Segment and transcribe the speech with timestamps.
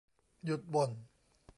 [0.45, 0.91] หยุดบ่น